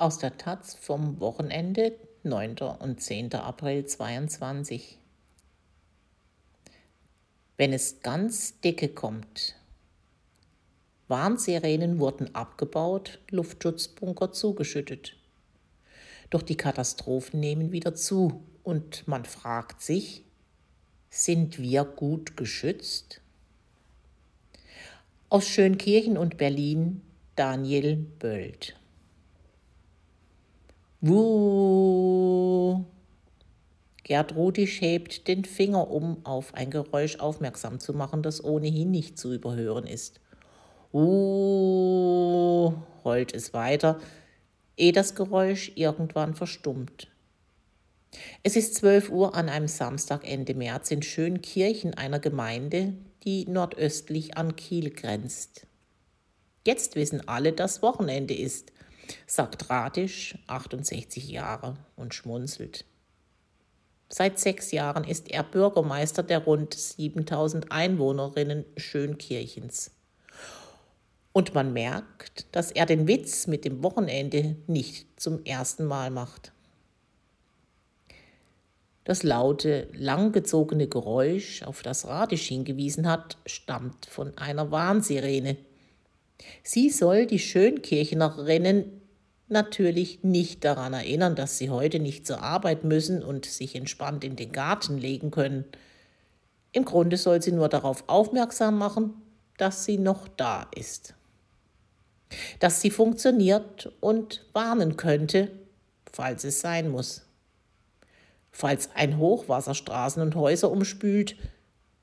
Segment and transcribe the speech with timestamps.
[0.00, 2.56] Aus der Taz vom Wochenende 9.
[2.78, 3.34] und 10.
[3.34, 4.96] April 22.
[7.58, 9.56] Wenn es ganz dicke kommt.
[11.08, 15.18] Warnsirenen wurden abgebaut, Luftschutzbunker zugeschüttet.
[16.30, 20.24] Doch die Katastrophen nehmen wieder zu und man fragt sich,
[21.10, 23.20] sind wir gut geschützt?
[25.28, 27.02] Aus Schönkirchen und Berlin
[27.36, 28.79] Daniel Böld.
[31.00, 32.84] Wuh.
[34.04, 39.18] Gerd Rudisch hebt den Finger, um auf ein Geräusch aufmerksam zu machen, das ohnehin nicht
[39.18, 40.20] zu überhören ist.
[40.92, 42.74] Uh,
[43.04, 44.00] heult es weiter,
[44.76, 47.08] ehe das Geräusch irgendwann verstummt.
[48.42, 52.94] Es ist 12 Uhr an einem Samstag Ende März in Schönkirchen, einer Gemeinde,
[53.24, 55.66] die nordöstlich an Kiel grenzt.
[56.66, 58.72] Jetzt wissen alle, dass Wochenende ist
[59.26, 62.84] sagt Radisch, 68 Jahre, und schmunzelt.
[64.08, 69.92] Seit sechs Jahren ist er Bürgermeister der rund 7000 Einwohnerinnen Schönkirchens.
[71.32, 76.52] Und man merkt, dass er den Witz mit dem Wochenende nicht zum ersten Mal macht.
[79.04, 85.56] Das laute, langgezogene Geräusch, auf das Radisch hingewiesen hat, stammt von einer Warnsirene.
[86.62, 88.99] Sie soll die Schönkirchnerinnen
[89.50, 94.36] natürlich nicht daran erinnern, dass sie heute nicht zur Arbeit müssen und sich entspannt in
[94.36, 95.64] den Garten legen können.
[96.72, 99.14] Im Grunde soll sie nur darauf aufmerksam machen,
[99.56, 101.14] dass sie noch da ist.
[102.60, 105.50] Dass sie funktioniert und warnen könnte,
[106.12, 107.22] falls es sein muss.
[108.52, 111.36] Falls ein Hochwasser Straßen und Häuser umspült,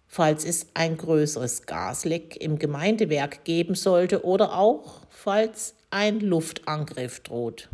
[0.08, 7.70] falls es ein größeres Gasleck im Gemeindewerk geben sollte oder auch falls ein Luftangriff droht.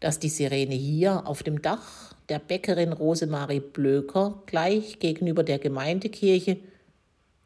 [0.00, 6.58] Dass die Sirene hier auf dem Dach der Bäckerin Rosemarie Blöker gleich gegenüber der Gemeindekirche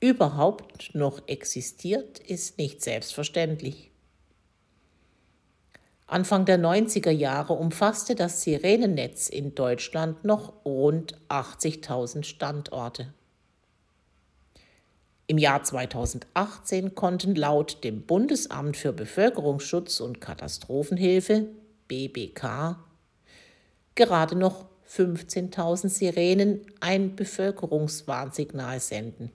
[0.00, 3.90] überhaupt noch existiert, ist nicht selbstverständlich.
[6.06, 13.14] Anfang der 90er Jahre umfasste das Sirenennetz in Deutschland noch rund 80.000 Standorte.
[15.26, 21.46] Im Jahr 2018 konnten laut dem Bundesamt für Bevölkerungsschutz und Katastrophenhilfe
[21.88, 22.76] BBK
[23.94, 29.30] gerade noch 15.000 Sirenen ein Bevölkerungswarnsignal senden.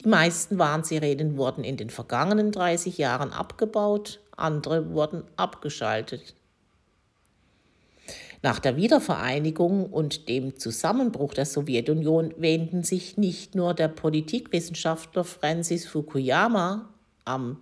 [0.00, 6.34] Die meisten Warnsirenen wurden in den vergangenen 30 Jahren abgebaut, andere wurden abgeschaltet.
[8.44, 15.86] Nach der Wiedervereinigung und dem Zusammenbruch der Sowjetunion wähnten sich nicht nur der Politikwissenschaftler Francis
[15.86, 16.90] Fukuyama
[17.24, 17.56] am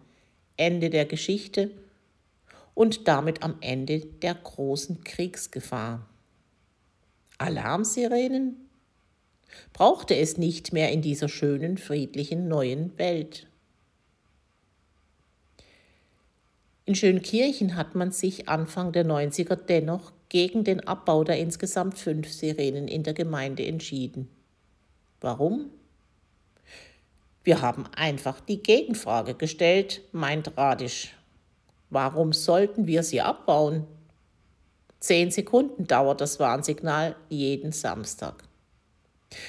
[0.57, 1.71] Ende der Geschichte
[2.75, 6.05] und damit am Ende der großen Kriegsgefahr.
[7.39, 8.57] Alarmsirenen
[9.73, 13.47] brauchte es nicht mehr in dieser schönen, friedlichen neuen Welt.
[16.87, 22.33] In Schönkirchen hat man sich Anfang der 90er dennoch gegen den Abbau der insgesamt fünf
[22.33, 24.31] Sirenen in der Gemeinde entschieden.
[25.21, 25.69] Warum?
[27.45, 31.15] Wir haben einfach die Gegenfrage gestellt, meint Radisch.
[31.91, 33.87] Warum sollten wir sie abbauen?
[35.01, 38.43] Zehn Sekunden dauert das Warnsignal jeden Samstag.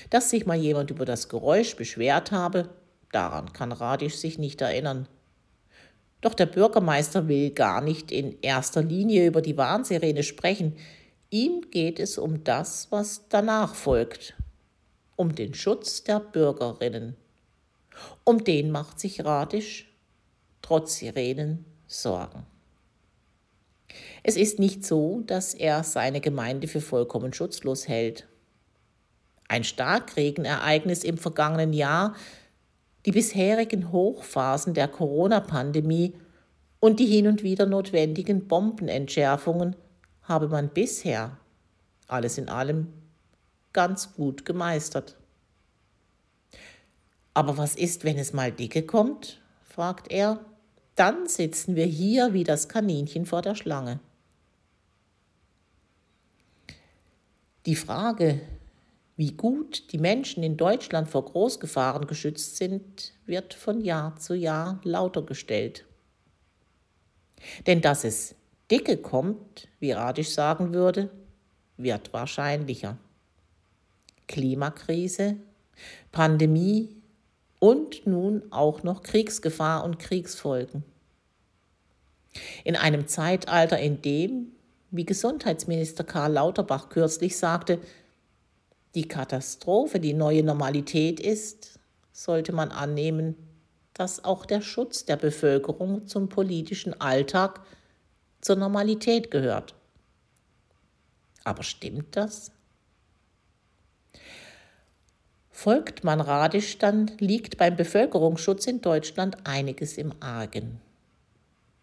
[0.09, 2.67] Dass sich mal jemand über das Geräusch beschwert habe,
[3.13, 5.07] daran kann Radisch sich nicht erinnern.
[6.23, 10.77] Doch der Bürgermeister will gar nicht in erster Linie über die Warnsirene sprechen.
[11.29, 14.33] Ihm geht es um das, was danach folgt.
[15.17, 17.17] Um den Schutz der Bürgerinnen.
[18.23, 19.93] Um den macht sich Radisch
[20.61, 22.45] trotz Sirenen Sorgen.
[24.23, 28.25] Es ist nicht so, dass er seine Gemeinde für vollkommen schutzlos hält.
[29.49, 32.15] Ein Starkregenereignis im vergangenen Jahr
[33.05, 36.13] die bisherigen Hochphasen der Corona-Pandemie
[36.79, 39.75] und die hin und wieder notwendigen Bombenentschärfungen
[40.23, 41.37] habe man bisher,
[42.07, 42.93] alles in allem,
[43.73, 45.17] ganz gut gemeistert.
[47.33, 49.41] Aber was ist, wenn es mal dicke kommt?
[49.63, 50.39] fragt er.
[50.95, 53.99] Dann sitzen wir hier wie das Kaninchen vor der Schlange.
[57.65, 58.41] Die Frage,
[59.15, 64.81] wie gut die Menschen in Deutschland vor Großgefahren geschützt sind, wird von Jahr zu Jahr
[64.83, 65.85] lauter gestellt.
[67.67, 68.35] Denn dass es
[68.71, 71.09] dicke kommt, wie Radisch sagen würde,
[71.77, 72.97] wird wahrscheinlicher.
[74.27, 75.37] Klimakrise,
[76.11, 76.95] Pandemie
[77.59, 80.83] und nun auch noch Kriegsgefahr und Kriegsfolgen.
[82.63, 84.53] In einem Zeitalter, in dem,
[84.91, 87.79] wie Gesundheitsminister Karl Lauterbach kürzlich sagte,
[88.95, 91.79] die Katastrophe die neue Normalität ist,
[92.11, 93.35] sollte man annehmen,
[93.93, 97.61] dass auch der Schutz der Bevölkerung zum politischen Alltag
[98.41, 99.75] zur Normalität gehört.
[101.43, 102.51] Aber stimmt das?
[105.49, 110.81] Folgt man Radisch, dann liegt beim Bevölkerungsschutz in Deutschland einiges im Argen.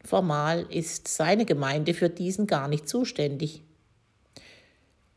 [0.05, 3.63] Formal ist seine Gemeinde für diesen gar nicht zuständig.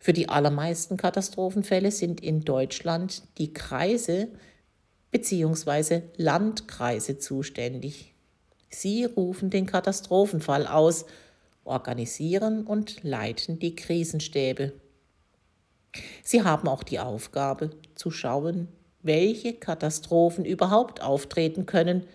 [0.04, 4.28] Für die allermeisten Katastrophenfälle sind in Deutschland die Kreise
[5.12, 6.02] bzw.
[6.18, 8.14] Landkreise zuständig.
[8.70, 11.06] Sie rufen den Katastrophenfall aus,
[11.64, 14.74] organisieren und leiten die Krisenstäbe.
[16.22, 18.68] Sie haben auch die Aufgabe zu schauen,
[19.04, 22.06] welche Katastrophen überhaupt auftreten können,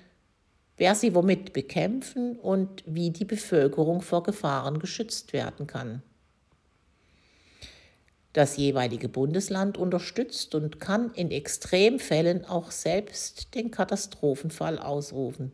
[0.77, 6.03] wer sie womit bekämpfen und wie die Bevölkerung vor Gefahren geschützt werden kann.
[8.39, 15.51] Das jeweilige Bundesland unterstützt und kann in Extremfällen auch selbst den Katastrophenfall ausrufen.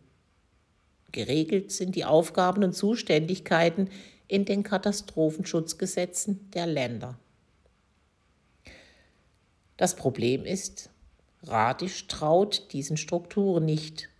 [1.10, 3.88] Geregelt sind die Aufgaben und Zuständigkeiten
[4.28, 7.18] in den Katastrophenschutzgesetzen der Länder.
[9.78, 10.90] Das Problem ist,
[11.42, 14.10] Radisch traut diesen Strukturen nicht.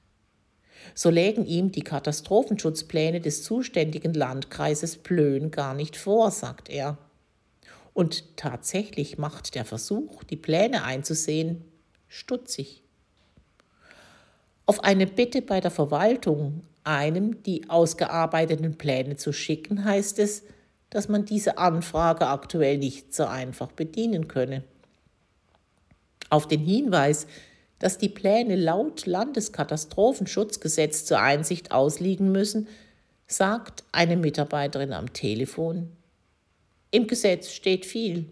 [0.94, 6.96] So lägen ihm die Katastrophenschutzpläne des zuständigen Landkreises Plön gar nicht vor, sagt er.
[7.94, 11.64] Und tatsächlich macht der Versuch, die Pläne einzusehen,
[12.08, 12.82] stutzig.
[14.66, 20.42] Auf eine Bitte bei der Verwaltung, einem die ausgearbeiteten Pläne zu schicken, heißt es,
[20.90, 24.64] dass man diese Anfrage aktuell nicht so einfach bedienen könne.
[26.30, 27.26] Auf den Hinweis,
[27.78, 32.66] dass die Pläne laut Landeskatastrofenschutzgesetz zur Einsicht ausliegen müssen,
[33.26, 35.92] sagt eine Mitarbeiterin am Telefon,
[36.94, 38.30] im Gesetz steht viel.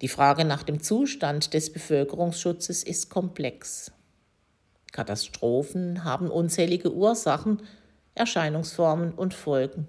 [0.00, 3.92] Die Frage nach dem Zustand des Bevölkerungsschutzes ist komplex.
[4.90, 7.60] Katastrophen haben unzählige Ursachen,
[8.14, 9.86] Erscheinungsformen und Folgen.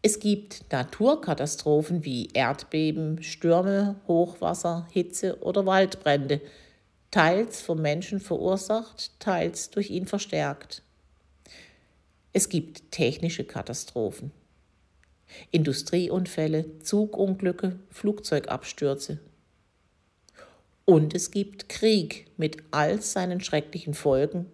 [0.00, 6.40] Es gibt Naturkatastrophen wie Erdbeben, Stürme, Hochwasser, Hitze oder Waldbrände,
[7.10, 10.85] teils vom Menschen verursacht, teils durch ihn verstärkt.
[12.38, 14.30] Es gibt technische Katastrophen,
[15.52, 19.20] Industrieunfälle, Zugunglücke, Flugzeugabstürze.
[20.84, 24.52] Und es gibt Krieg mit all seinen schrecklichen Folgen,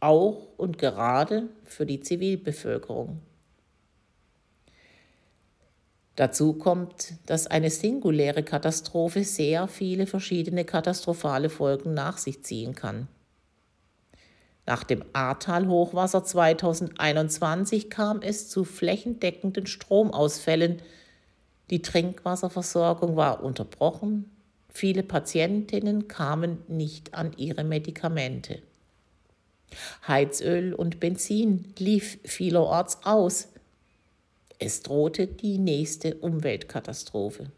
[0.00, 3.20] auch und gerade für die Zivilbevölkerung.
[6.16, 13.08] Dazu kommt, dass eine singuläre Katastrophe sehr viele verschiedene katastrophale Folgen nach sich ziehen kann.
[14.66, 20.80] Nach dem Ahrtal-Hochwasser 2021 kam es zu flächendeckenden Stromausfällen.
[21.70, 24.30] Die Trinkwasserversorgung war unterbrochen.
[24.68, 28.62] Viele Patientinnen kamen nicht an ihre Medikamente.
[30.06, 33.48] Heizöl und Benzin lief vielerorts aus.
[34.58, 37.50] Es drohte die nächste Umweltkatastrophe.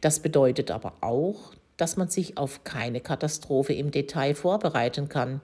[0.00, 5.40] Das bedeutet aber auch, dass man sich auf keine Katastrophe im Detail vorbereiten kann.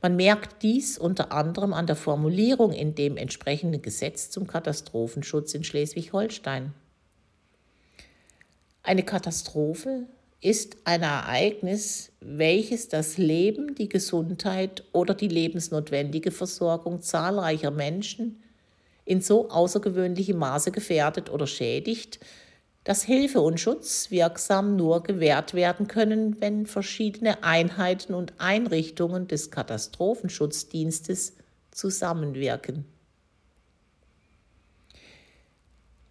[0.00, 5.64] Man merkt dies unter anderem an der Formulierung in dem entsprechenden Gesetz zum Katastrophenschutz in
[5.64, 6.72] Schleswig-Holstein.
[8.82, 10.06] Eine Katastrophe
[10.40, 18.42] ist ein Ereignis, welches das Leben, die Gesundheit oder die lebensnotwendige Versorgung zahlreicher Menschen
[19.04, 22.20] in so außergewöhnlichem Maße gefährdet oder schädigt,
[22.84, 29.50] dass Hilfe und Schutz wirksam nur gewährt werden können, wenn verschiedene Einheiten und Einrichtungen des
[29.50, 31.32] Katastrophenschutzdienstes
[31.70, 32.84] zusammenwirken.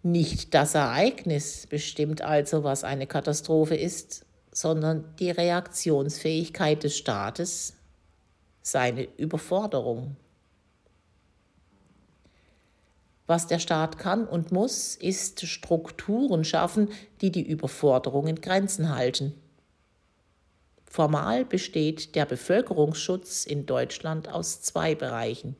[0.02, 7.74] Nicht das Ereignis bestimmt also, was eine Katastrophe ist, sondern die Reaktionsfähigkeit des Staates,
[8.62, 10.16] seine Überforderung.
[13.26, 16.90] Was der Staat kann und muss, ist Strukturen schaffen,
[17.22, 19.34] die die Überforderung in Grenzen halten.
[20.84, 25.56] Formal besteht der Bevölkerungsschutz in Deutschland aus zwei Bereichen.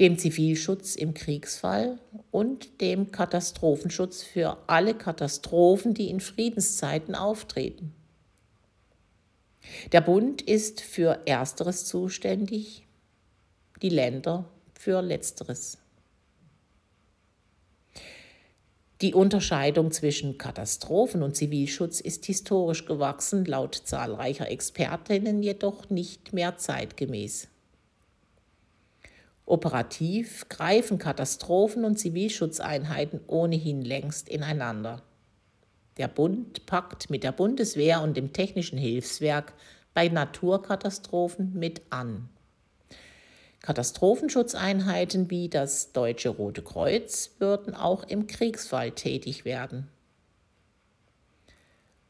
[0.00, 1.98] Dem Zivilschutz im Kriegsfall
[2.30, 7.94] und dem Katastrophenschutz für alle Katastrophen, die in Friedenszeiten auftreten.
[9.92, 12.86] Der Bund ist für Ersteres zuständig,
[13.80, 15.81] die Länder für Letzteres.
[19.02, 26.56] Die Unterscheidung zwischen Katastrophen- und Zivilschutz ist historisch gewachsen, laut zahlreicher Expertinnen jedoch nicht mehr
[26.56, 27.48] zeitgemäß.
[29.44, 35.02] Operativ greifen Katastrophen- und Zivilschutzeinheiten ohnehin längst ineinander.
[35.96, 39.52] Der Bund packt mit der Bundeswehr und dem Technischen Hilfswerk
[39.94, 42.28] bei Naturkatastrophen mit an.
[43.62, 49.88] Katastrophenschutzeinheiten wie das Deutsche Rote Kreuz würden auch im Kriegsfall tätig werden.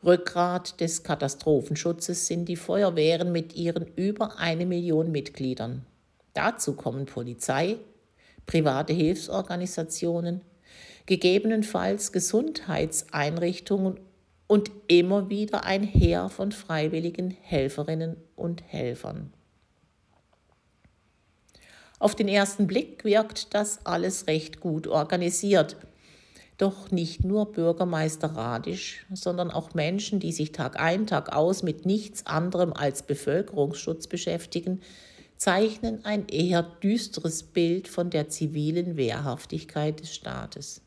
[0.03, 5.85] Rückgrat des Katastrophenschutzes sind die Feuerwehren mit ihren über eine Million Mitgliedern.
[6.33, 7.77] Dazu kommen Polizei,
[8.47, 10.41] private Hilfsorganisationen,
[11.05, 14.01] gegebenenfalls Gesundheitseinrichtungen
[14.47, 19.35] und immer wieder ein Heer von freiwilligen Helferinnen und Helfern.
[22.03, 25.77] Auf den ersten Blick wirkt das alles recht gut organisiert.
[26.59, 31.87] Doch nicht nur Bürgermeister Radisch, sondern auch Menschen, die sich Tag ein, Tag aus mit
[31.87, 34.81] nichts anderem als Bevölkerungsschutz beschäftigen,
[35.37, 40.81] zeichnen ein eher düsteres Bild von der zivilen Wehrhaftigkeit des Staates.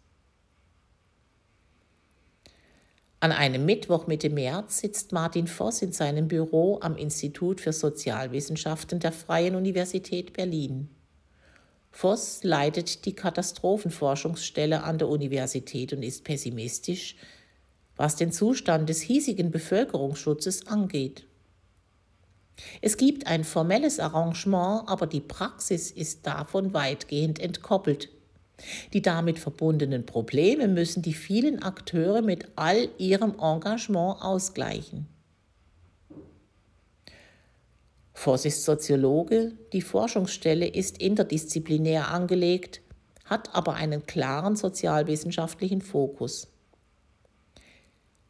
[3.22, 9.00] An einem Mittwoch Mitte März sitzt Martin Voss in seinem Büro am Institut für Sozialwissenschaften
[9.00, 10.90] der Freien Universität Berlin.
[11.96, 17.16] Voss leitet die Katastrophenforschungsstelle an der Universität und ist pessimistisch,
[17.96, 21.24] was den Zustand des hiesigen Bevölkerungsschutzes angeht.
[22.82, 28.10] Es gibt ein formelles Arrangement, aber die Praxis ist davon weitgehend entkoppelt.
[28.92, 35.08] Die damit verbundenen Probleme müssen die vielen Akteure mit all ihrem Engagement ausgleichen.
[38.16, 42.82] Voss ist Soziologe, die Forschungsstelle ist interdisziplinär angelegt,
[43.26, 46.48] hat aber einen klaren sozialwissenschaftlichen Fokus.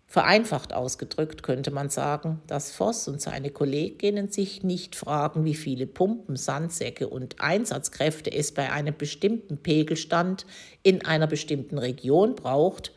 [0.08, 5.88] Vereinfacht ausgedrückt könnte man sagen, dass Voss und seine Kolleginnen sich nicht fragen, wie viele
[5.88, 10.46] Pumpen, Sandsäcke und Einsatzkräfte es bei einem bestimmten Pegelstand
[10.84, 12.92] in einer bestimmten Region braucht,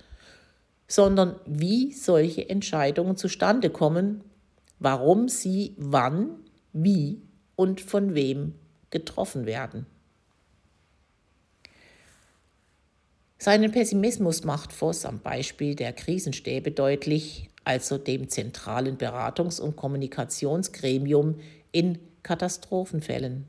[0.87, 4.25] sondern wie solche Entscheidungen zustande kommen,
[4.79, 6.31] warum sie wann,
[6.73, 7.21] wie
[7.57, 8.55] und von wem
[8.91, 9.87] getroffen werden.
[13.39, 21.39] Seinen Pessimismus macht Voss am Beispiel der Krisenstäbe deutlich, also dem zentralen Beratungs- und Kommunikationsgremium
[21.71, 23.45] in Katastrophenfällen.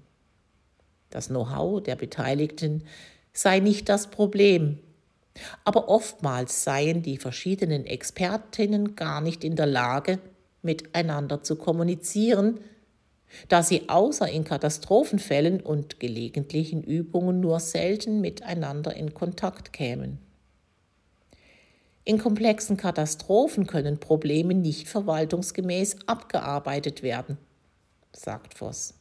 [1.10, 2.84] Das Know-how der Beteiligten
[3.34, 4.78] sei nicht das Problem,
[5.64, 10.20] aber oftmals seien die verschiedenen Expertinnen gar nicht in der Lage,
[10.62, 12.60] miteinander zu kommunizieren,
[13.48, 20.20] da sie außer in Katastrophenfällen und gelegentlichen Übungen nur selten miteinander in Kontakt kämen.
[22.06, 27.38] In komplexen Katastrophen können Probleme nicht verwaltungsgemäß abgearbeitet werden,
[28.14, 28.96] sagt Voss.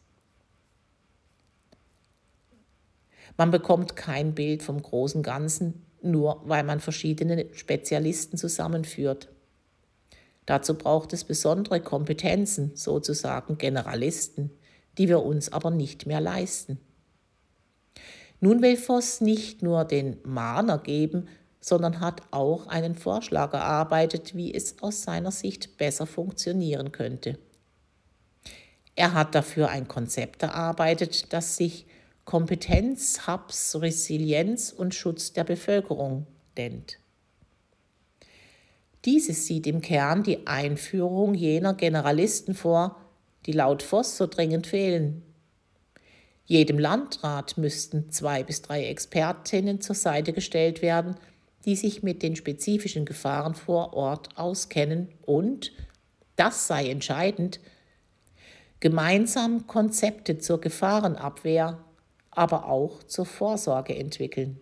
[3.39, 9.29] Man bekommt kein Bild vom großen Ganzen, nur weil man verschiedene Spezialisten zusammenführt.
[10.49, 14.51] Dazu braucht es besondere Kompetenzen, sozusagen Generalisten,
[14.97, 16.81] die wir uns aber nicht mehr leisten.
[18.41, 21.29] Nun will Voss nicht nur den Mahner geben,
[21.61, 27.39] sondern hat auch einen Vorschlag erarbeitet, wie es aus seiner Sicht besser funktionieren könnte.
[28.95, 31.87] Er hat dafür ein Konzept erarbeitet, das sich
[32.25, 36.27] Kompetenz, Hubs, Resilienz und Schutz der Bevölkerung
[36.57, 37.01] nennt.
[39.05, 42.97] Dieses sieht im Kern die Einführung jener Generalisten vor,
[43.47, 45.23] die laut Voss so dringend fehlen.
[46.45, 51.15] Jedem Landrat müssten zwei bis drei Expertinnen zur Seite gestellt werden,
[51.65, 55.73] die sich mit den spezifischen Gefahren vor Ort auskennen und,
[56.37, 57.61] das sei entscheidend,
[58.81, 61.85] gemeinsam Konzepte zur Gefahrenabwehr,
[62.31, 64.59] aber auch zur Vorsorge entwickeln.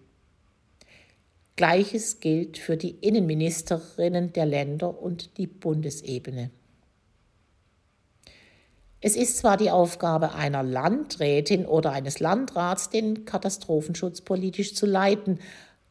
[1.56, 6.50] Gleiches gilt für die Innenministerinnen der Länder und die Bundesebene.
[9.00, 15.38] Es ist zwar die Aufgabe einer Landrätin oder eines Landrats, den Katastrophenschutz politisch zu leiten,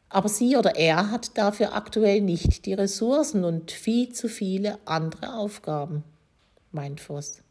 [0.08, 5.34] aber sie oder er hat dafür aktuell nicht die Ressourcen und viel zu viele andere
[5.34, 6.04] Aufgaben,
[6.70, 7.42] meint Voss.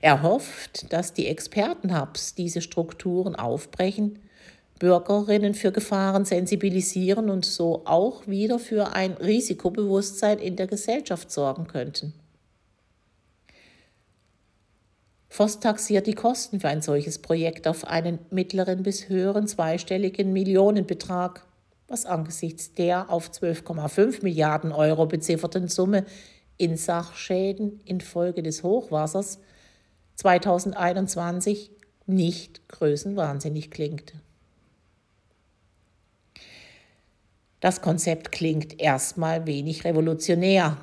[0.00, 4.20] Er hofft, dass die Expertenhubs diese Strukturen aufbrechen
[4.78, 11.66] Bürgerinnen für Gefahren sensibilisieren und so auch wieder für ein Risikobewusstsein in der Gesellschaft sorgen
[11.66, 12.12] könnten.
[15.36, 21.44] Voss taxiert die Kosten für ein solches Projekt auf einen mittleren bis höheren zweistelligen Millionenbetrag.
[21.88, 26.04] was angesichts der auf 12,5 Milliarden Euro bezifferten Summe
[26.56, 29.38] in Sachschäden infolge des Hochwassers
[30.16, 31.70] 2021
[32.06, 34.14] nicht größenwahnsinnig klingt.
[37.66, 40.76] Das Konzept klingt erstmal wenig revolutionär,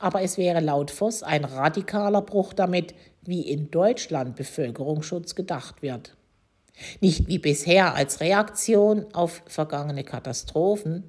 [0.00, 6.16] aber es wäre laut Voss ein radikaler Bruch damit, wie in Deutschland Bevölkerungsschutz gedacht wird.
[7.00, 11.04] Nicht wie bisher als Reaktion auf vergangene Katastrophen,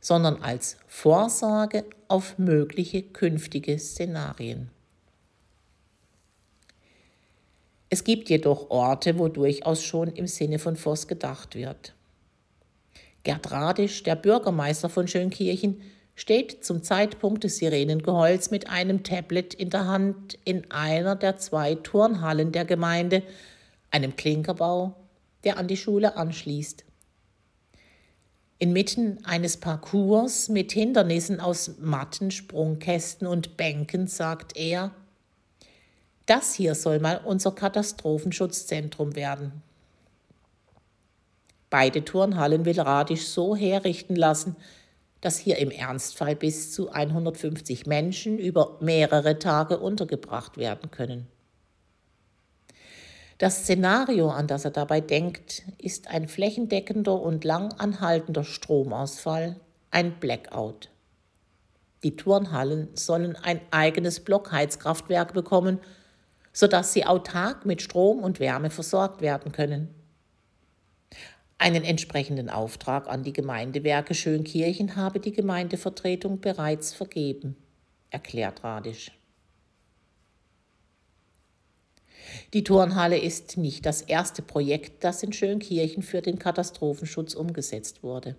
[0.00, 4.70] sondern als Vorsorge auf mögliche künftige Szenarien.
[7.90, 11.94] Es gibt jedoch Orte, wo durchaus schon im Sinne von Voss gedacht wird.
[13.24, 15.80] Gerd Radisch, der Bürgermeister von Schönkirchen,
[16.14, 21.74] steht zum Zeitpunkt des Sirenengeheul's mit einem Tablet in der Hand in einer der zwei
[21.74, 23.22] Turnhallen der Gemeinde,
[23.90, 24.94] einem Klinkerbau,
[25.42, 26.84] der an die Schule anschließt.
[28.58, 34.92] Inmitten eines Parcours mit Hindernissen aus Matten, Sprungkästen und Bänken sagt er,
[36.26, 39.62] das hier soll mal unser Katastrophenschutzzentrum werden.
[41.74, 44.54] Beide Turnhallen will Radisch so herrichten lassen,
[45.20, 51.26] dass hier im Ernstfall bis zu 150 Menschen über mehrere Tage untergebracht werden können.
[53.38, 59.56] Das Szenario, an das er dabei denkt, ist ein flächendeckender und lang anhaltender Stromausfall,
[59.90, 60.90] ein Blackout.
[62.04, 65.80] Die Turnhallen sollen ein eigenes Blockheizkraftwerk bekommen,
[66.52, 70.03] sodass sie autark mit Strom und Wärme versorgt werden können.
[71.58, 77.56] Einen entsprechenden Auftrag an die Gemeindewerke Schönkirchen habe die Gemeindevertretung bereits vergeben,
[78.10, 79.12] erklärt Radisch.
[82.52, 88.36] Die Turnhalle ist nicht das erste Projekt, das in Schönkirchen für den Katastrophenschutz umgesetzt wurde.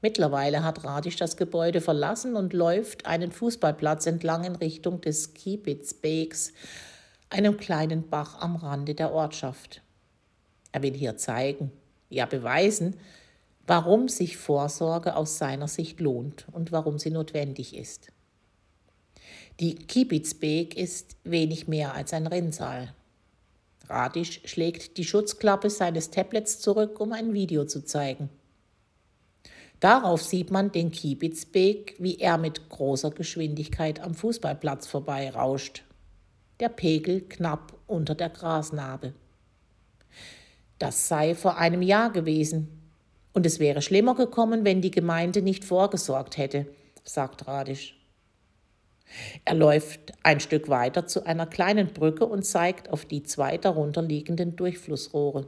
[0.00, 6.52] Mittlerweile hat Radisch das Gebäude verlassen und läuft einen Fußballplatz entlang in Richtung des Kiebitzbeeks,
[7.30, 9.80] einem kleinen Bach am Rande der Ortschaft.
[10.72, 11.70] Er will hier zeigen,
[12.12, 12.96] ja beweisen,
[13.66, 18.12] warum sich Vorsorge aus seiner Sicht lohnt und warum sie notwendig ist.
[19.60, 22.94] Die Kibitzbeek ist wenig mehr als ein Rinnsal.
[23.88, 28.30] Radisch schlägt die Schutzklappe seines Tablets zurück, um ein Video zu zeigen.
[29.80, 35.82] Darauf sieht man den Kiebitzbeek, wie er mit großer Geschwindigkeit am Fußballplatz vorbeirauscht.
[36.60, 39.12] Der Pegel knapp unter der Grasnarbe.
[40.82, 42.66] Das sei vor einem Jahr gewesen.
[43.32, 46.66] Und es wäre schlimmer gekommen, wenn die Gemeinde nicht vorgesorgt hätte,
[47.04, 47.96] sagt Radisch.
[49.44, 54.02] Er läuft ein Stück weiter zu einer kleinen Brücke und zeigt auf die zwei darunter
[54.02, 55.46] liegenden Durchflussrohre.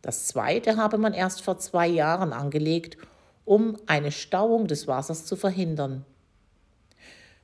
[0.00, 2.96] Das zweite habe man erst vor zwei Jahren angelegt,
[3.44, 6.06] um eine Stauung des Wassers zu verhindern.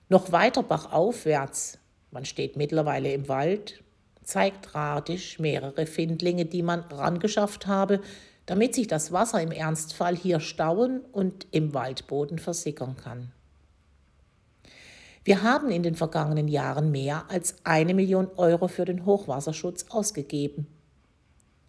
[0.08, 1.80] Noch weiter bachaufwärts,
[2.12, 3.84] man steht mittlerweile im Wald,
[4.28, 8.02] zeigt Radisch mehrere Findlinge, die man rangeschafft habe,
[8.44, 13.32] damit sich das Wasser im Ernstfall hier stauen und im Waldboden versickern kann.
[15.24, 20.66] Wir haben in den vergangenen Jahren mehr als eine Million Euro für den Hochwasserschutz ausgegeben,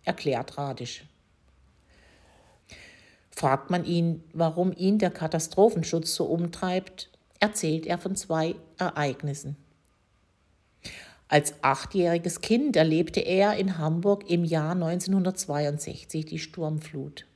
[0.04, 1.06] erklärt Radisch.
[3.32, 9.56] Fragt man ihn, warum ihn der Katastrophenschutz so umtreibt, erzählt er von zwei Ereignissen.
[11.32, 17.28] Als achtjähriges Kind erlebte er in Hamburg im Jahr 1962 die Sturmflut.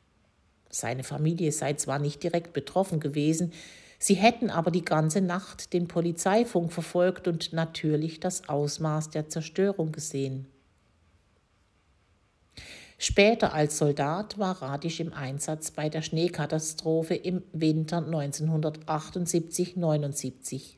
[0.71, 3.53] Seine Familie sei zwar nicht direkt betroffen gewesen,
[3.99, 9.91] sie hätten aber die ganze Nacht den Polizeifunk verfolgt und natürlich das Ausmaß der Zerstörung
[9.91, 10.47] gesehen.
[12.97, 20.77] Später als Soldat war Radisch im Einsatz bei der Schneekatastrophe im Winter 1978-79.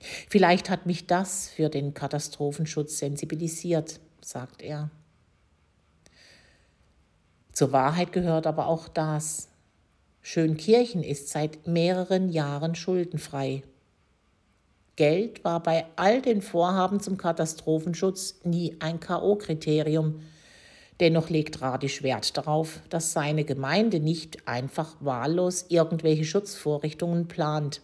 [0.00, 4.90] Vielleicht hat mich das für den Katastrophenschutz sensibilisiert, sagt er.
[7.52, 9.48] Zur Wahrheit gehört aber auch das.
[10.22, 13.62] Schönkirchen ist seit mehreren Jahren schuldenfrei.
[14.94, 20.20] Geld war bei all den Vorhaben zum Katastrophenschutz nie ein KO-Kriterium.
[21.00, 27.80] Dennoch legt Radisch Wert darauf, dass seine Gemeinde nicht einfach wahllos irgendwelche Schutzvorrichtungen plant.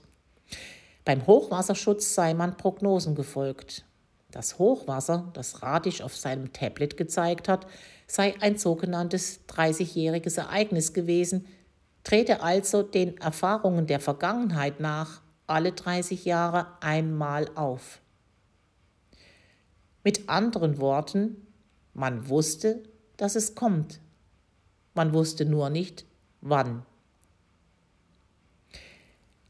[1.05, 3.85] Beim Hochwasserschutz sei man Prognosen gefolgt.
[4.31, 7.67] Das Hochwasser, das Radisch auf seinem Tablet gezeigt hat,
[8.07, 11.47] sei ein sogenanntes 30-jähriges Ereignis gewesen,
[12.03, 18.01] trete also den Erfahrungen der Vergangenheit nach alle 30 Jahre einmal auf.
[20.03, 21.47] Mit anderen Worten,
[21.93, 22.83] man wusste,
[23.17, 24.01] dass es kommt.
[24.95, 26.07] Man wusste nur nicht,
[26.41, 26.85] wann.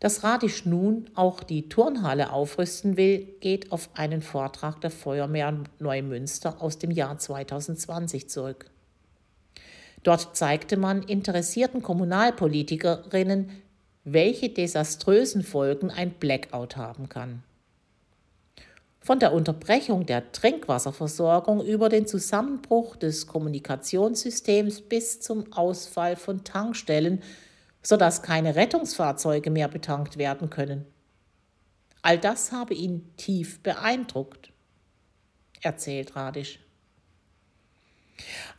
[0.05, 6.61] Dass Radisch nun auch die Turnhalle aufrüsten will, geht auf einen Vortrag der Feuerwehr Neumünster
[6.61, 8.67] aus dem Jahr 2020 zurück.
[10.03, 13.49] Dort zeigte man interessierten Kommunalpolitikerinnen,
[14.05, 17.43] welche desaströsen Folgen ein Blackout haben kann.
[19.01, 27.23] Von der Unterbrechung der Trinkwasserversorgung über den Zusammenbruch des Kommunikationssystems bis zum Ausfall von Tankstellen,
[27.85, 30.87] sodass keine Rettungsfahrzeuge mehr betankt werden können.
[32.03, 34.53] All das habe ihn tief beeindruckt,
[35.61, 36.59] erzählt Radisch.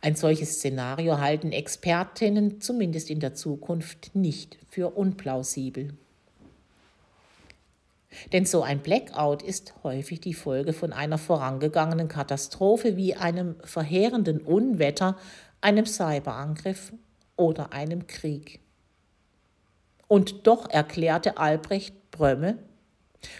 [0.00, 5.94] Ein solches Szenario halten Expertinnen zumindest in der Zukunft nicht für unplausibel.
[8.32, 14.40] Denn so ein Blackout ist häufig die Folge von einer vorangegangenen Katastrophe wie einem verheerenden
[14.40, 15.16] Unwetter,
[15.60, 16.92] einem Cyberangriff
[17.36, 18.60] oder einem Krieg.
[20.08, 22.58] Und doch erklärte Albrecht Brömme,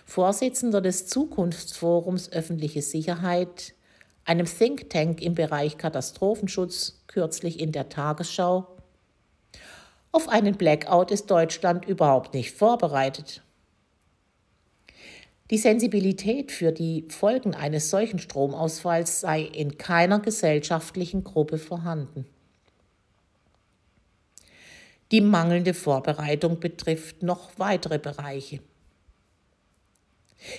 [0.04, 3.74] Vorsitzender des Zukunftsforums Öffentliche Sicherheit,
[4.24, 8.66] einem Think Tank im Bereich Katastrophenschutz, kürzlich in der Tagesschau.
[10.10, 13.42] Auf einen Blackout ist Deutschland überhaupt nicht vorbereitet.
[15.50, 22.26] Die Sensibilität für die Folgen eines solchen Stromausfalls sei in keiner gesellschaftlichen Gruppe vorhanden.
[25.12, 28.60] Die mangelnde Vorbereitung betrifft noch weitere Bereiche.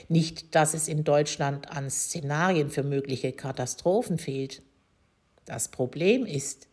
[0.08, 4.62] Nicht, dass es in Deutschland an Szenarien für mögliche Katastrophen fehlt.
[5.46, 6.68] Das Problem ist,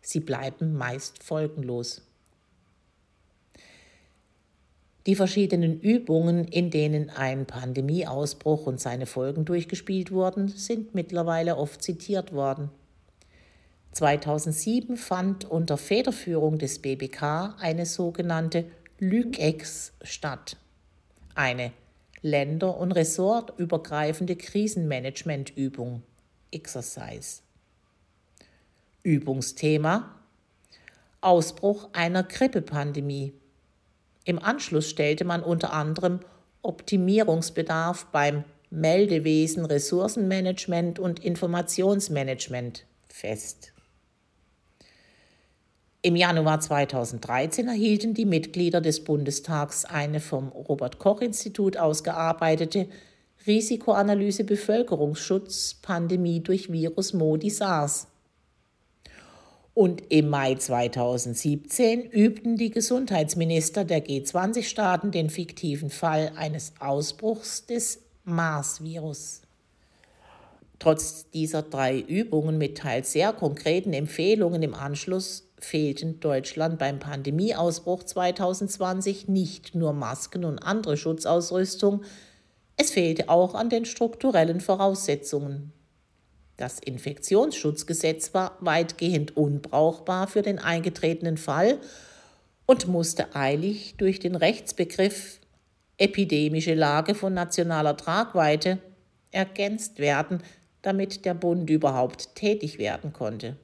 [0.00, 2.02] sie bleiben meist folgenlos.
[5.06, 11.82] Die verschiedenen Übungen, in denen ein Pandemieausbruch und seine Folgen durchgespielt wurden, sind mittlerweile oft
[11.82, 12.70] zitiert worden.
[13.94, 18.64] 2007 fand unter Federführung des BBK eine sogenannte
[18.98, 20.56] LÜGEX statt,
[21.34, 21.72] eine
[22.20, 26.02] länder- und ressortübergreifende Krisenmanagementübung
[26.50, 27.42] Exercise.
[29.02, 30.14] Übungsthema
[31.20, 33.32] Ausbruch einer Grippepandemie.
[34.24, 36.20] Im Anschluss stellte man unter anderem
[36.62, 43.73] Optimierungsbedarf beim Meldewesen, Ressourcenmanagement und Informationsmanagement fest.
[46.06, 52.88] Im Januar 2013 erhielten die Mitglieder des Bundestags eine vom Robert Koch Institut ausgearbeitete
[53.46, 58.08] Risikoanalyse Bevölkerungsschutz Pandemie durch Virus Modi SARS.
[59.72, 68.00] Und im Mai 2017 übten die Gesundheitsminister der G20-Staaten den fiktiven Fall eines Ausbruchs des
[68.24, 69.40] MARS-Virus.
[70.80, 78.04] Trotz dieser drei Übungen mit teils sehr konkreten Empfehlungen im Anschluss fehlten Deutschland beim Pandemieausbruch
[78.04, 82.04] 2020 nicht nur Masken und andere Schutzausrüstung,
[82.76, 85.72] es fehlte auch an den strukturellen Voraussetzungen.
[86.56, 91.78] Das Infektionsschutzgesetz war weitgehend unbrauchbar für den eingetretenen Fall
[92.66, 95.40] und musste eilig durch den Rechtsbegriff
[95.98, 98.78] epidemische Lage von nationaler Tragweite
[99.30, 100.42] ergänzt werden,
[100.82, 103.56] damit der Bund überhaupt tätig werden konnte.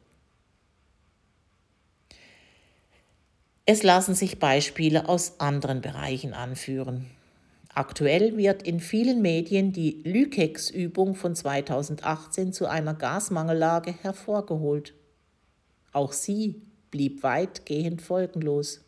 [3.72, 7.06] Es lassen sich Beispiele aus anderen Bereichen anführen.
[7.72, 14.94] Aktuell wird in vielen Medien die Lykex-Übung von 2018 zu einer Gasmangellage hervorgeholt.
[15.92, 18.80] Auch sie blieb weitgehend folgenlos.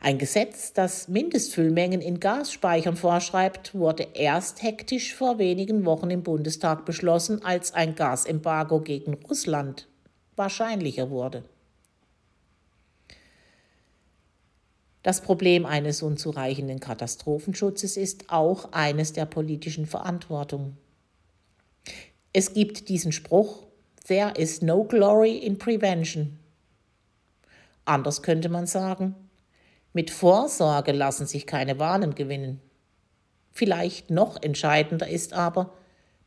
[0.00, 6.84] Ein Gesetz, das Mindestfüllmengen in Gasspeichern vorschreibt, wurde erst hektisch vor wenigen Wochen im Bundestag
[6.84, 9.88] beschlossen, als ein Gasembargo gegen Russland
[10.36, 11.42] wahrscheinlicher wurde.
[15.02, 20.76] Das Problem eines unzureichenden Katastrophenschutzes ist auch eines der politischen Verantwortung.
[22.32, 23.66] Es gibt diesen Spruch,
[24.06, 26.38] There is no glory in prevention.
[27.84, 29.14] Anders könnte man sagen,
[29.92, 32.60] mit Vorsorge lassen sich keine Wahlen gewinnen.
[33.52, 35.74] Vielleicht noch entscheidender ist aber,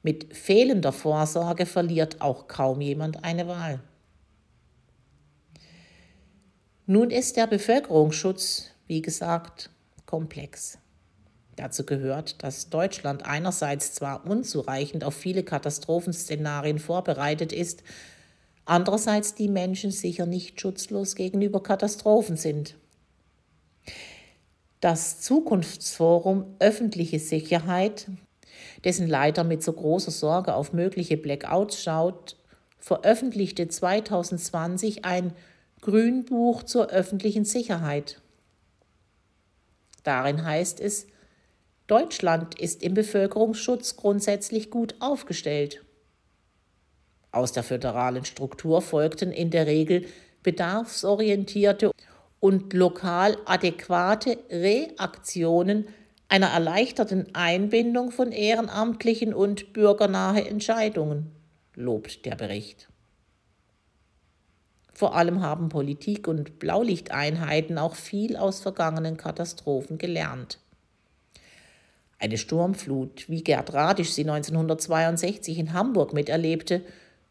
[0.01, 3.79] mit fehlender Vorsorge verliert auch kaum jemand eine Wahl.
[6.85, 9.69] Nun ist der Bevölkerungsschutz, wie gesagt,
[10.05, 10.77] komplex.
[11.55, 17.83] Dazu gehört, dass Deutschland einerseits zwar unzureichend auf viele Katastrophenszenarien vorbereitet ist,
[18.65, 22.75] andererseits die Menschen sicher nicht schutzlos gegenüber Katastrophen sind.
[24.81, 28.07] Das Zukunftsforum Öffentliche Sicherheit,
[28.83, 32.35] dessen Leiter mit so großer Sorge auf mögliche Blackouts schaut,
[32.77, 35.33] veröffentlichte 2020 ein
[35.83, 38.21] Grünbuch zur öffentlichen Sicherheit.
[40.03, 41.07] Darin heißt es,
[41.87, 45.83] Deutschland ist im Bevölkerungsschutz grundsätzlich gut aufgestellt.
[47.33, 50.05] Aus der föderalen Struktur folgten in der Regel
[50.41, 51.91] bedarfsorientierte
[52.39, 55.87] und lokal adäquate Reaktionen
[56.29, 61.31] einer erleichterten Einbindung von ehrenamtlichen und bürgernahe Entscheidungen,
[61.75, 62.87] lobt der Bericht.
[64.93, 70.59] Vor allem haben Politik und Blaulichteinheiten auch viel aus vergangenen Katastrophen gelernt.
[72.19, 76.81] Eine Sturmflut, wie Gerd Radisch sie 1962 in Hamburg miterlebte,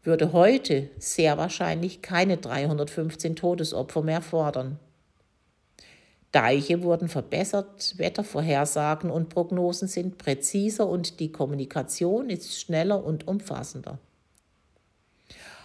[0.03, 4.77] würde heute sehr wahrscheinlich keine 315 Todesopfer mehr fordern.
[6.33, 13.99] Deiche wurden verbessert, Wettervorhersagen und Prognosen sind präziser und die Kommunikation ist schneller und umfassender.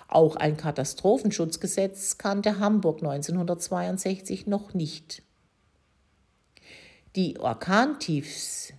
[0.08, 5.22] Auch ein Katastrophenschutzgesetz kannte Hamburg 1962 noch nicht.
[7.14, 8.72] Die Orkantiefs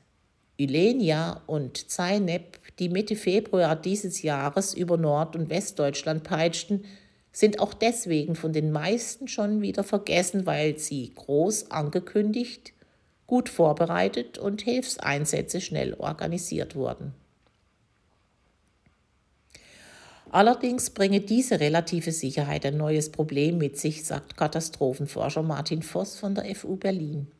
[0.59, 6.83] Ylenia und Zeynep, die Mitte Februar dieses Jahres über Nord- und Westdeutschland peitschten,
[7.31, 12.73] sind auch deswegen von den meisten schon wieder vergessen, weil sie groß angekündigt,
[13.27, 17.13] gut vorbereitet und Hilfseinsätze schnell organisiert wurden.
[20.31, 26.35] Allerdings bringe diese relative Sicherheit ein neues Problem mit sich, sagt Katastrophenforscher Martin Voss von
[26.35, 27.31] der FU Berlin.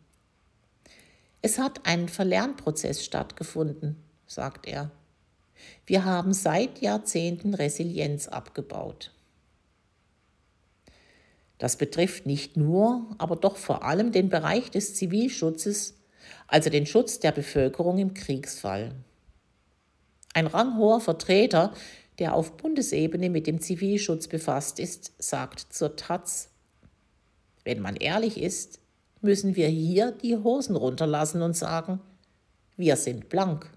[1.42, 4.92] Es hat ein Verlernprozess stattgefunden, sagt er.
[5.86, 9.12] Wir haben seit Jahrzehnten Resilienz abgebaut.
[11.60, 15.96] Das betrifft nicht nur, aber doch vor allem den Bereich des Zivilschutzes,
[16.48, 18.96] also den Schutz der Bevölkerung im Kriegsfall.
[20.34, 21.74] Ein ranghoher Vertreter
[22.20, 26.50] der auf Bundesebene mit dem Zivilschutz befasst ist, sagt zur Taz,
[27.64, 28.80] wenn man ehrlich ist,
[29.22, 32.00] müssen wir hier die Hosen runterlassen und sagen,
[32.78, 33.70] wir sind blank.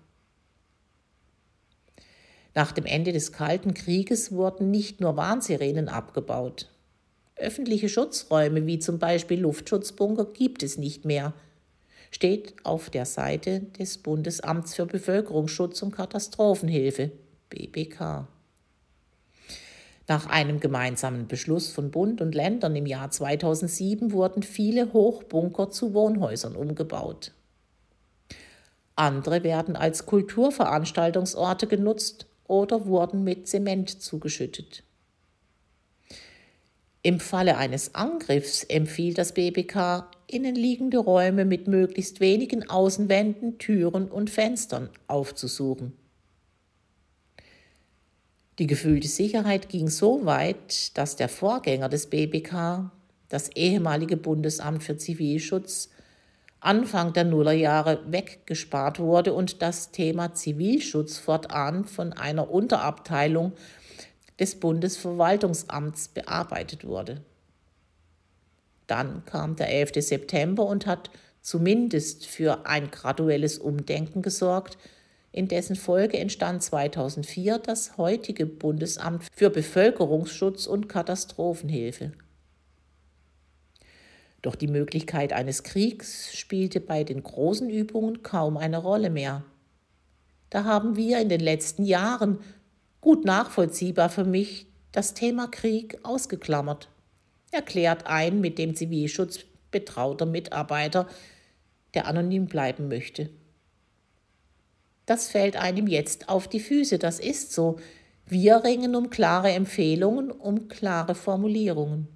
[2.55, 6.69] Nach dem Ende des Kalten Krieges wurden nicht nur Warnsirenen abgebaut.
[7.37, 11.33] Öffentliche Schutzräume wie zum Beispiel Luftschutzbunker gibt es nicht mehr,
[12.11, 17.11] steht auf der Seite des Bundesamts für Bevölkerungsschutz und Katastrophenhilfe.
[17.49, 18.29] BBK.
[20.09, 25.95] Nach einem gemeinsamen Beschluss von Bund und Ländern im Jahr 2007 wurden viele Hochbunker zu
[25.95, 27.33] Wohnhäusern umgebaut.
[28.97, 34.83] Andere werden als Kulturveranstaltungsorte genutzt oder wurden mit Zement zugeschüttet.
[37.05, 44.31] Im Falle eines Angriffs empfiehlt das BBK, innenliegende Räume mit möglichst wenigen Außenwänden, Türen und
[44.31, 45.95] Fenstern aufzusuchen.
[48.63, 52.93] Die gefühlte Sicherheit ging so weit, dass der Vorgänger des BBK,
[53.29, 55.89] das ehemalige Bundesamt für Zivilschutz,
[56.61, 63.51] Anfang der Nullerjahre weggespart wurde und das Thema Zivilschutz fortan von einer Unterabteilung
[64.39, 67.21] des Bundesverwaltungsamts bearbeitet wurde.
[68.87, 69.95] Dann kam der 11.
[69.97, 74.79] September und hat zumindest für ein graduelles Umdenken gesorgt,
[75.33, 82.13] in dessen Folge entstand 2004 das heutige Bundesamt für Bevölkerungsschutz und Katastrophenhilfe.
[84.43, 89.45] Doch die Möglichkeit eines Kriegs spielte bei den großen Übungen kaum eine Rolle mehr.
[90.51, 92.39] Da haben wir in den letzten Jahren,
[93.01, 96.91] gut nachvollziehbar für mich, das Thema Krieg ausgeklammert,
[97.53, 99.41] erklärt ein mit dem Zivilschutz
[99.71, 101.09] betrauter Mitarbeiter,
[101.95, 103.31] der anonym bleiben möchte.
[105.07, 107.79] Das fällt einem jetzt auf die Füße, das ist so.
[108.27, 112.09] Wir ringen um klare Empfehlungen, um klare Formulierungen.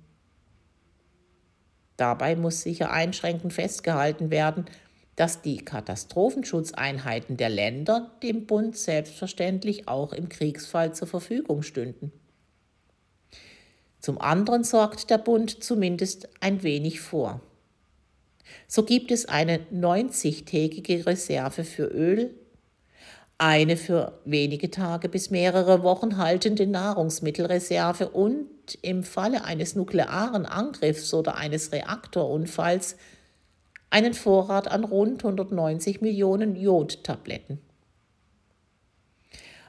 [1.96, 4.66] Dabei muss sicher einschränkend festgehalten werden,
[5.16, 12.12] dass die Katastrophenschutzeinheiten der Länder dem Bund selbstverständlich auch im Kriegsfall zur Verfügung stünden.
[13.98, 17.40] Zum anderen sorgt der Bund zumindest ein wenig vor.
[18.68, 22.34] So gibt es eine 90-tägige Reserve für Öl,
[23.38, 28.48] eine für wenige Tage bis mehrere Wochen haltende Nahrungsmittelreserve und
[28.80, 32.96] im Falle eines nuklearen Angriffs oder eines Reaktorunfalls
[33.90, 37.60] einen Vorrat an rund 190 Millionen Jodtabletten.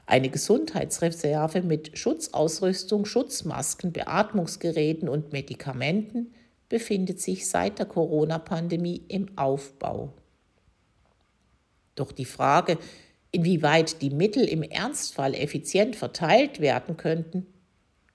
[0.06, 6.32] Eine Gesundheitsreserve mit Schutzausrüstung, Schutzmasken, Beatmungsgeräten und Medikamenten
[6.70, 10.14] befindet sich seit der Corona-Pandemie im Aufbau.
[11.94, 12.78] Doch die Frage,
[13.30, 17.46] Inwieweit die Mittel im Ernstfall effizient verteilt werden könnten,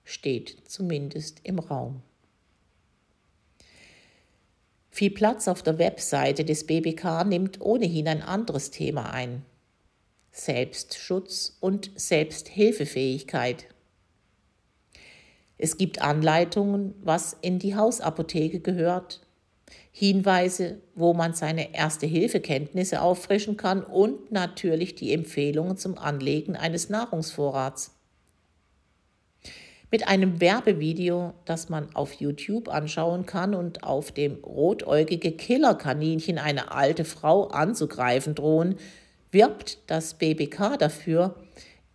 [0.04, 2.02] steht zumindest im Raum.
[4.90, 9.44] Viel Platz auf der Webseite des BBK nimmt ohnehin ein anderes Thema ein.
[10.30, 13.66] Selbstschutz und Selbsthilfefähigkeit.
[15.58, 19.20] Es gibt Anleitungen, was in die Hausapotheke gehört,
[19.90, 27.92] Hinweise, wo man seine Erste-Hilfe-Kenntnisse auffrischen kann und natürlich die Empfehlungen zum Anlegen eines Nahrungsvorrats.
[29.90, 36.72] Mit einem Werbevideo, das man auf YouTube anschauen kann und auf dem rotäugige Killerkaninchen eine
[36.72, 38.76] alte Frau anzugreifen drohen,
[39.30, 41.36] wirbt das BBK dafür,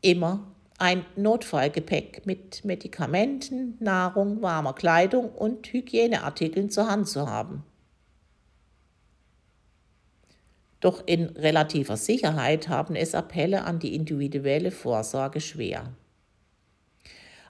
[0.02, 7.63] immer ein Notfallgepäck mit Medikamenten, Nahrung, warmer Kleidung und Hygieneartikeln zur Hand zu haben.
[10.80, 15.92] Doch in relativer Sicherheit haben es Appelle an die individuelle Vorsorge schwer.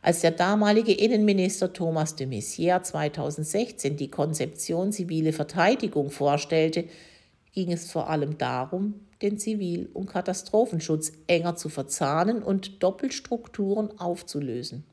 [0.02, 6.86] Als der damalige Innenminister Thomas de Maizière 2016 die Konzeption zivile Verteidigung vorstellte,
[7.54, 14.86] ging es vor allem darum, den Zivil- und Katastrophenschutz enger zu verzahnen und Doppelstrukturen aufzulösen.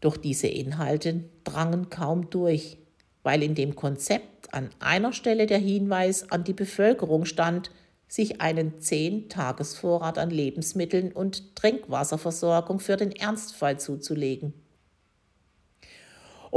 [0.00, 2.78] Doch diese Inhalte drangen kaum durch,
[3.22, 7.70] weil in dem Konzept an einer Stelle der Hinweis an die Bevölkerung stand,
[8.08, 14.54] sich einen Zehn-Tagesvorrat an Lebensmitteln und Trinkwasserversorgung für den Ernstfall zuzulegen.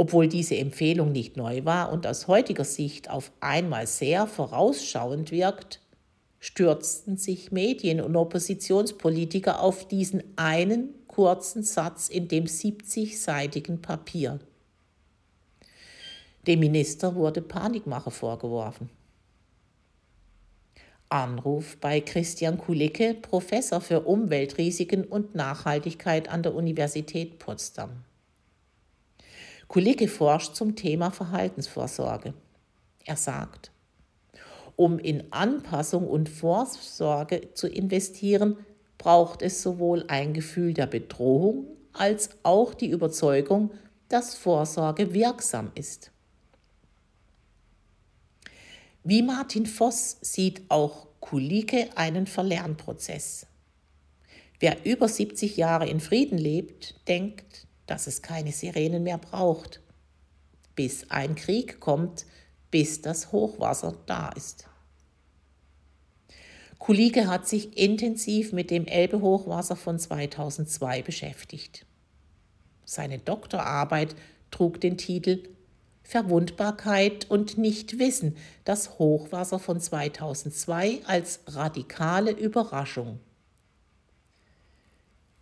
[0.00, 5.78] Obwohl diese Empfehlung nicht neu war und aus heutiger Sicht auf einmal sehr vorausschauend wirkt,
[6.38, 14.38] stürzten sich Medien und Oppositionspolitiker auf diesen einen kurzen Satz in dem 70-seitigen Papier.
[16.46, 18.88] Dem Minister wurde Panikmache vorgeworfen.
[21.10, 28.04] Anruf bei Christian Kulicke, Professor für Umweltrisiken und Nachhaltigkeit an der Universität Potsdam.
[29.70, 32.34] Kulicke forscht zum Thema Verhaltensvorsorge.
[33.04, 33.70] Er sagt,
[34.74, 38.56] um in Anpassung und Vorsorge zu investieren,
[38.98, 43.70] braucht es sowohl ein Gefühl der Bedrohung als auch die Überzeugung,
[44.08, 46.10] dass Vorsorge wirksam ist.
[49.04, 53.46] Wie Martin Voss sieht auch Kulike einen Verlernprozess.
[54.58, 59.80] Wer über 70 Jahre in Frieden lebt, denkt, dass es keine Sirenen mehr braucht,
[60.76, 62.24] bis ein Krieg kommt,
[62.70, 64.68] bis das Hochwasser da ist.
[66.78, 71.84] Kulike hat sich intensiv mit dem Elbe-Hochwasser von 2002 beschäftigt.
[72.84, 74.14] Seine Doktorarbeit
[74.50, 75.48] trug den Titel
[76.02, 83.20] Verwundbarkeit und Nichtwissen, das Hochwasser von 2002 als radikale Überraschung.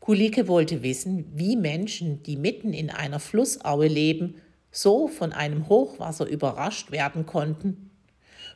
[0.08, 4.36] Kulike wollte wissen, wie Menschen, die mitten in einer Flussaue leben,
[4.70, 7.90] so von einem Hochwasser überrascht werden konnten,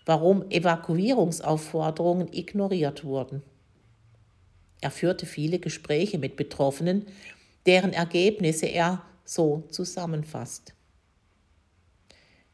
[0.07, 3.43] warum Evakuierungsaufforderungen ignoriert wurden.
[4.81, 7.05] Er führte viele Gespräche mit Betroffenen,
[7.67, 10.73] deren Ergebnisse er so zusammenfasst.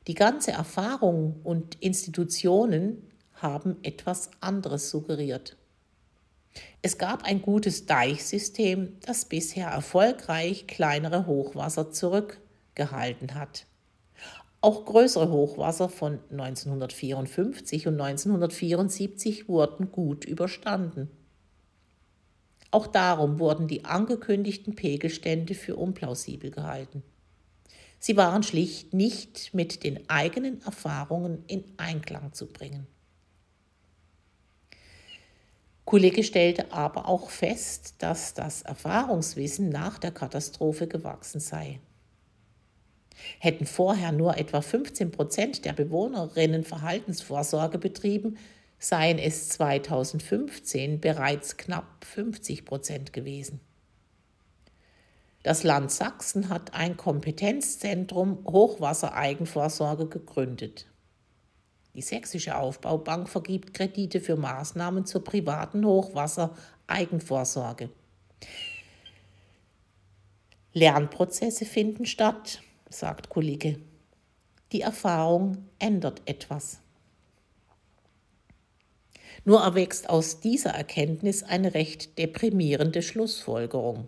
[0.09, 5.57] Die ganze Erfahrung und Institutionen haben etwas anderes suggeriert.
[6.83, 13.67] Es gab ein gutes Deichsystem, das bisher erfolgreich kleinere Hochwasser zurückgehalten hat.
[14.61, 21.09] Auch größere Hochwasser von 1954 und 1974 wurden gut überstanden.
[22.71, 27.03] Auch darum wurden die angekündigten Pegelstände für unplausibel gehalten.
[28.01, 32.87] Sie waren schlicht nicht mit den eigenen Erfahrungen in Einklang zu bringen.
[35.89, 41.81] Kullecke stellte aber auch fest, dass das Erfahrungswissen nach der Katastrophe gewachsen sei.
[43.39, 48.37] Hätten vorher nur etwa 15 Prozent der Bewohnerinnen Verhaltensvorsorge betrieben,
[48.79, 53.59] seien es 2015 bereits knapp 50 Prozent gewesen.
[55.43, 60.85] Das Land Sachsen hat ein Kompetenzzentrum Hochwassereigenvorsorge gegründet.
[61.99, 67.89] Die Sächsische Aufbaubank vergibt Kredite für Maßnahmen zur privaten Hochwasser-Eigenvorsorge.
[70.75, 73.81] Lernprozesse finden statt, sagt Kollege.
[74.71, 76.79] Die Erfahrung ändert etwas.
[79.45, 84.07] Nur erwächst aus dieser Erkenntnis eine recht deprimierende Schlussfolgerung.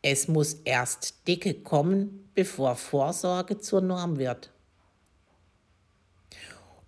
[0.00, 4.52] Es muss erst Dicke kommen, bevor Vorsorge zur Norm wird.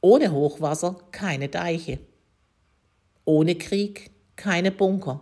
[0.00, 1.98] Ohne Hochwasser keine Deiche.
[3.24, 5.20] Ohne Krieg keine Bunker.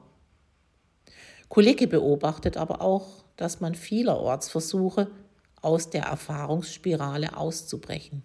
[1.48, 5.10] Kullecke beobachtet aber auch, dass man vielerorts versuche,
[5.60, 8.22] aus der Erfahrungsspirale auszubrechen.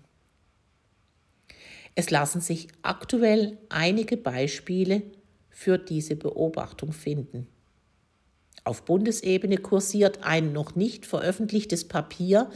[1.95, 5.03] Es lassen sich aktuell einige Beispiele
[5.49, 7.47] für diese Beobachtung finden.
[8.63, 12.49] Auf Bundesebene kursiert ein noch nicht veröffentlichtes Papier,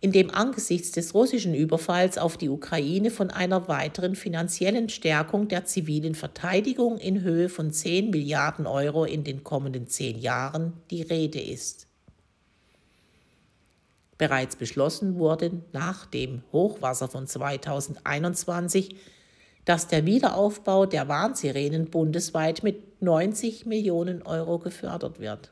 [0.00, 5.66] in dem angesichts des russischen Überfalls auf die Ukraine von einer weiteren finanziellen Stärkung der
[5.66, 11.40] zivilen Verteidigung in Höhe von 10 Milliarden Euro in den kommenden zehn Jahren die Rede
[11.40, 11.86] ist.
[14.16, 18.96] Bereits beschlossen wurde nach dem Hochwasser von 2021,
[19.66, 25.50] dass der Wiederaufbau der Warnsirenen bundesweit mit 90 Millionen Euro gefördert wird.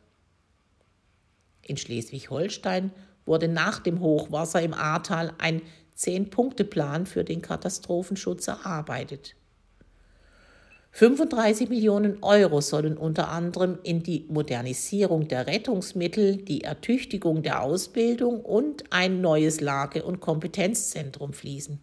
[1.62, 2.92] In Schleswig-Holstein
[3.28, 5.62] wurde nach dem Hochwasser im Ahrtal ein
[5.94, 9.34] Zehn-Punkte-Plan für den Katastrophenschutz erarbeitet.
[10.92, 18.40] 35 Millionen Euro sollen unter anderem in die Modernisierung der Rettungsmittel, die Ertüchtigung der Ausbildung
[18.40, 21.78] und ein neues Lage- und Kompetenzzentrum fließen.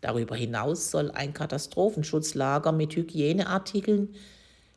[0.00, 4.14] Darüber hinaus soll ein Katastrophenschutzlager mit Hygieneartikeln,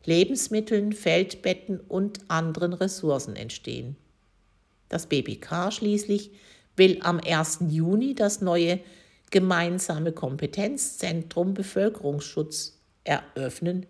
[0.05, 3.97] Lebensmitteln, Feldbetten und anderen Ressourcen entstehen.
[4.89, 6.31] Das BBK schließlich
[6.75, 7.59] will am 1.
[7.69, 8.79] Juni das neue
[9.29, 13.85] gemeinsame Kompetenzzentrum Bevölkerungsschutz eröffnen,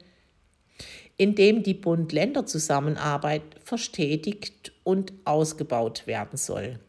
[1.18, 6.80] indem die Bund-Länder-Zusammenarbeit verstetigt und ausgebaut werden soll.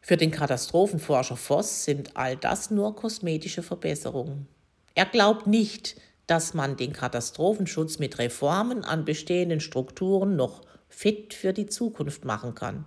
[0.00, 4.48] Für den Katastrophenforscher Voss sind all das nur kosmetische Verbesserungen.
[4.94, 10.62] Er glaubt nicht, dass man den Katastrophenschutz mit Reformen an bestehenden Strukturen noch
[10.92, 12.84] fit für die Zukunft machen kann.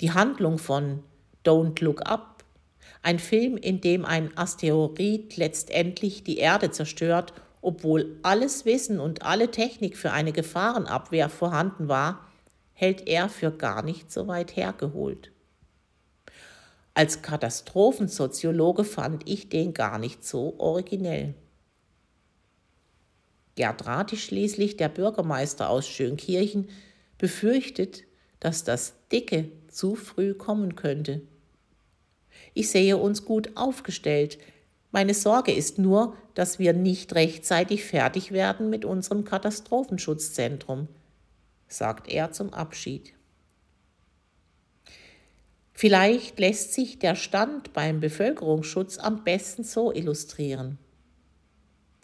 [0.00, 1.02] Die Handlung von
[1.44, 2.34] Don't Look Up
[3.02, 9.50] ein Film, in dem ein Asteroid letztendlich die Erde zerstört, obwohl alles Wissen und alle
[9.50, 12.26] Technik für eine Gefahrenabwehr vorhanden war,
[12.72, 15.32] hält er für gar nicht so weit hergeholt.
[16.94, 21.34] Als Katastrophensoziologe fand ich den gar nicht so originell.
[23.56, 26.68] Gerd Ratisch schließlich, der Bürgermeister aus Schönkirchen,
[27.18, 28.04] befürchtet,
[28.40, 31.22] dass das Dicke zu früh kommen könnte.
[32.52, 34.38] Ich sehe uns gut aufgestellt.
[34.90, 40.88] Meine Sorge ist nur, dass wir nicht rechtzeitig fertig werden mit unserem Katastrophenschutzzentrum,
[41.68, 43.14] sagt er zum Abschied.
[45.72, 50.78] Vielleicht lässt sich der Stand beim Bevölkerungsschutz am besten so illustrieren.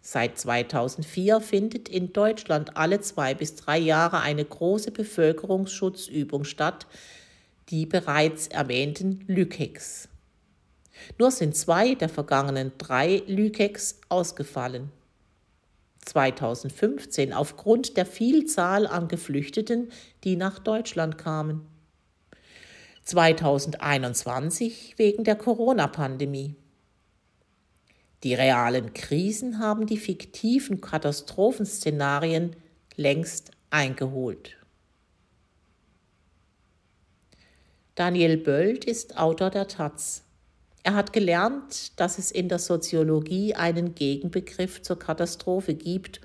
[0.01, 6.87] Seit 2004 findet in Deutschland alle zwei bis drei Jahre eine große Bevölkerungsschutzübung statt,
[7.69, 10.09] die bereits erwähnten Lükex.
[11.19, 14.91] Nur sind zwei der vergangenen drei Lükex ausgefallen.
[16.07, 19.91] 2015 aufgrund der Vielzahl an Geflüchteten,
[20.25, 21.67] die nach Deutschland kamen.
[23.05, 26.55] 2021 wegen der Corona-Pandemie.
[28.23, 32.55] Die realen Krisen haben die fiktiven Katastrophenszenarien
[32.97, 34.59] längst eingeholt.
[37.95, 40.23] Daniel Böld ist Autor der Taz.
[40.83, 46.21] Er hat gelernt, dass es in der Soziologie einen Gegenbegriff zur Katastrophe gibt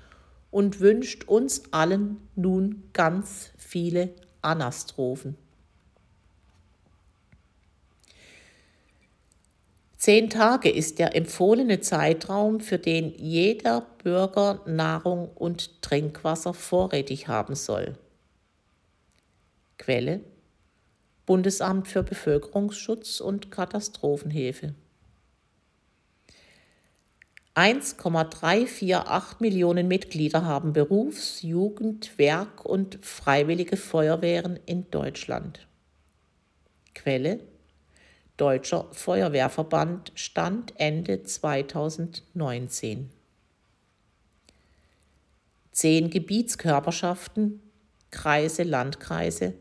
[0.50, 5.36] und wünscht uns allen nun ganz viele Anastrophen.
[10.06, 17.56] Zehn Tage ist der empfohlene Zeitraum, für den jeder Bürger Nahrung und Trinkwasser vorrätig haben
[17.56, 17.98] soll.
[19.78, 20.20] Quelle
[21.26, 24.76] Bundesamt für Bevölkerungsschutz und Katastrophenhilfe.
[27.54, 35.66] 1,348 Millionen Mitglieder haben Berufs-, Jugend-, Werk- und Freiwillige Feuerwehren in Deutschland.
[36.94, 37.40] Quelle
[38.36, 43.10] Deutscher Feuerwehrverband Stand Ende 2019.
[45.72, 47.62] Zehn Gebietskörperschaften,
[48.10, 49.54] Kreise, Landkreise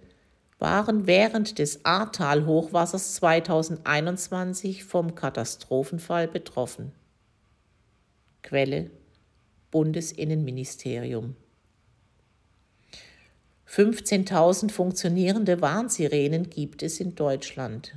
[0.60, 6.92] waren während des Ahrtal-Hochwassers 2021 vom Katastrophenfall betroffen.
[8.42, 8.92] Quelle
[9.72, 11.36] Bundesinnenministerium
[13.70, 17.96] 15.000 funktionierende Warnsirenen gibt es in Deutschland.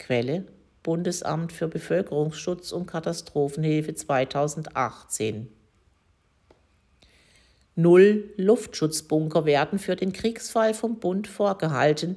[0.00, 0.44] Quelle
[0.82, 5.48] Bundesamt für Bevölkerungsschutz und Katastrophenhilfe 2018
[7.76, 12.16] Null Luftschutzbunker werden für den Kriegsfall vom Bund vorgehalten.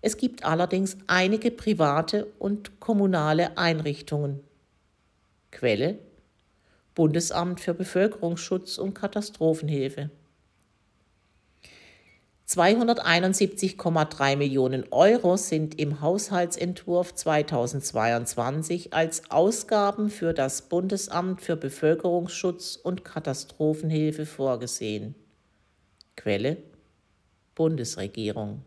[0.00, 4.40] Es gibt allerdings einige private und kommunale Einrichtungen.
[5.50, 5.98] Quelle
[6.94, 10.10] Bundesamt für Bevölkerungsschutz und Katastrophenhilfe.
[12.48, 23.04] 271,3 Millionen Euro sind im Haushaltsentwurf 2022 als Ausgaben für das Bundesamt für Bevölkerungsschutz und
[23.04, 25.16] Katastrophenhilfe vorgesehen.
[26.14, 26.58] Quelle
[27.56, 28.62] Bundesregierung